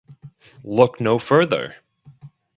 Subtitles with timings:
[0.63, 1.75] Look no further!